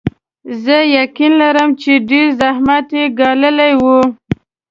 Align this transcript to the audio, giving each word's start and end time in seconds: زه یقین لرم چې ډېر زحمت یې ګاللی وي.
زه 0.63 0.77
یقین 0.99 1.31
لرم 1.41 1.69
چې 1.81 1.91
ډېر 2.09 2.27
زحمت 2.39 2.87
یې 2.97 3.05
ګاللی 3.19 3.71
وي. 3.81 3.99